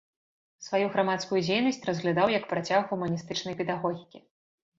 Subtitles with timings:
[0.67, 4.25] Сваю грамадскую дзейнасць разглядаў як працяг гуманістычнай педагогікі.